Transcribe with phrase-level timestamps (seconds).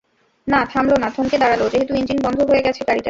[0.47, 2.99] না, থামল না, থমকে দাঁড়াল, যেহেতু ইঞ্জিন বন্ধ হয়ে গেছে গাড়িটার।